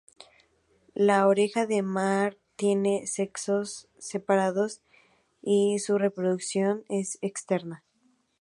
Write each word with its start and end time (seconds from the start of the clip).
La 0.95 1.27
oreja 1.27 1.67
de 1.67 1.83
mar 1.83 2.35
tiene 2.55 3.05
sexos 3.05 3.87
separados 3.99 4.81
y 5.43 5.77
su 5.77 5.99
reproducción 5.99 6.85
es 6.89 7.19
externa. 7.21 7.83